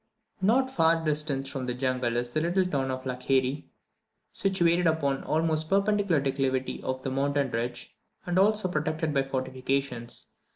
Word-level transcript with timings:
Not 0.41 0.71
far 0.71 1.05
distant 1.05 1.47
from 1.47 1.67
the 1.67 1.75
jungle 1.75 2.17
is 2.17 2.31
the 2.31 2.41
little 2.41 2.65
town 2.65 2.89
of 2.89 3.03
Lakari, 3.05 3.65
situated 4.31 4.87
upon 4.87 5.21
the 5.21 5.27
almost 5.27 5.69
perpendicular 5.69 6.19
declivity 6.19 6.81
of 6.81 7.05
a 7.05 7.11
mountain 7.11 7.51
ridge, 7.51 7.95
and 8.25 8.39
also 8.39 8.67
protected 8.67 9.13
by 9.13 9.21
fortifications. 9.21 10.25